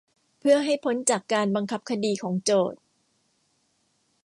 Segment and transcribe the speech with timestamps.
[0.39, 2.79] เพื่อให้พ้นจากการบังคับคดีของโจทก์